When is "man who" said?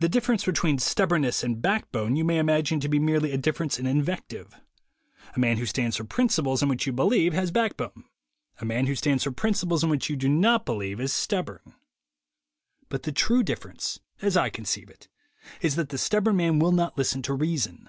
5.40-5.64, 8.66-8.94